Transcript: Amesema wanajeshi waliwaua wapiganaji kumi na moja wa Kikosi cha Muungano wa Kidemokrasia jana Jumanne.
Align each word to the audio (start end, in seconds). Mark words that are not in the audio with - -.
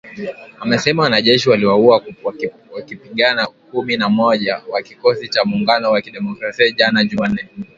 Amesema 0.59 1.03
wanajeshi 1.03 1.49
waliwaua 1.49 2.03
wapiganaji 2.71 3.51
kumi 3.71 3.97
na 3.97 4.09
moja 4.09 4.61
wa 4.69 4.81
Kikosi 4.81 5.27
cha 5.29 5.45
Muungano 5.45 5.91
wa 5.91 6.01
Kidemokrasia 6.01 6.71
jana 6.71 7.03
Jumanne. 7.05 7.47